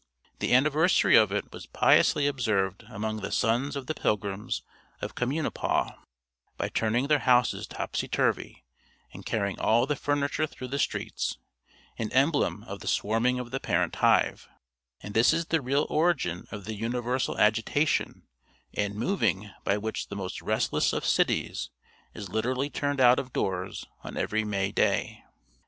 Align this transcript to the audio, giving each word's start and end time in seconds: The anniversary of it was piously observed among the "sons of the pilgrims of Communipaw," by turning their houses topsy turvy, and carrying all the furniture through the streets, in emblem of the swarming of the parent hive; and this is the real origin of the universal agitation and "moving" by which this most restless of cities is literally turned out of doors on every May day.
The 0.39 0.51
anniversary 0.55 1.15
of 1.15 1.31
it 1.31 1.53
was 1.53 1.67
piously 1.67 2.25
observed 2.25 2.85
among 2.89 3.17
the 3.17 3.31
"sons 3.31 3.75
of 3.75 3.85
the 3.85 3.93
pilgrims 3.93 4.63
of 4.99 5.13
Communipaw," 5.13 5.93
by 6.57 6.69
turning 6.69 7.05
their 7.05 7.19
houses 7.19 7.67
topsy 7.67 8.07
turvy, 8.07 8.65
and 9.13 9.27
carrying 9.27 9.59
all 9.59 9.85
the 9.85 9.95
furniture 9.95 10.47
through 10.47 10.69
the 10.69 10.79
streets, 10.79 11.37
in 11.97 12.11
emblem 12.13 12.63
of 12.63 12.79
the 12.79 12.87
swarming 12.87 13.37
of 13.37 13.51
the 13.51 13.59
parent 13.59 13.97
hive; 13.97 14.49
and 15.01 15.13
this 15.13 15.33
is 15.33 15.45
the 15.45 15.61
real 15.61 15.85
origin 15.87 16.47
of 16.49 16.65
the 16.65 16.73
universal 16.73 17.37
agitation 17.37 18.23
and 18.73 18.95
"moving" 18.95 19.51
by 19.63 19.77
which 19.77 20.07
this 20.07 20.17
most 20.17 20.41
restless 20.41 20.93
of 20.93 21.05
cities 21.05 21.69
is 22.15 22.27
literally 22.27 22.71
turned 22.71 22.99
out 22.99 23.19
of 23.19 23.33
doors 23.33 23.85
on 24.03 24.17
every 24.17 24.43
May 24.43 24.71
day. 24.71 25.23